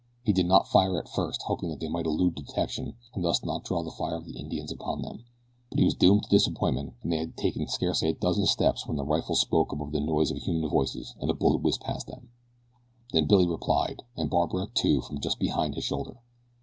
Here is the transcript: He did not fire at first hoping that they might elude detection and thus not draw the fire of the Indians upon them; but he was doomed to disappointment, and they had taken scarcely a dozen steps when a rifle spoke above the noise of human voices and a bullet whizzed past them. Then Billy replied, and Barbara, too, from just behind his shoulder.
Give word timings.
He 0.23 0.33
did 0.33 0.47
not 0.47 0.67
fire 0.67 0.97
at 0.97 1.07
first 1.07 1.43
hoping 1.43 1.69
that 1.69 1.79
they 1.79 1.87
might 1.87 2.07
elude 2.07 2.33
detection 2.33 2.95
and 3.13 3.23
thus 3.23 3.45
not 3.45 3.63
draw 3.63 3.83
the 3.83 3.91
fire 3.91 4.15
of 4.15 4.25
the 4.25 4.35
Indians 4.35 4.71
upon 4.71 5.03
them; 5.03 5.25
but 5.69 5.77
he 5.77 5.85
was 5.85 5.93
doomed 5.93 6.23
to 6.23 6.29
disappointment, 6.29 6.95
and 7.03 7.11
they 7.11 7.17
had 7.19 7.37
taken 7.37 7.67
scarcely 7.67 8.09
a 8.09 8.13
dozen 8.15 8.47
steps 8.47 8.87
when 8.87 8.97
a 8.97 9.03
rifle 9.03 9.35
spoke 9.35 9.71
above 9.71 9.91
the 9.91 9.99
noise 9.99 10.31
of 10.31 10.37
human 10.39 10.67
voices 10.71 11.13
and 11.21 11.29
a 11.29 11.35
bullet 11.35 11.61
whizzed 11.61 11.81
past 11.81 12.07
them. 12.07 12.29
Then 13.13 13.27
Billy 13.27 13.45
replied, 13.45 14.01
and 14.17 14.27
Barbara, 14.27 14.69
too, 14.73 15.01
from 15.01 15.19
just 15.21 15.37
behind 15.37 15.75
his 15.75 15.83
shoulder. 15.83 16.17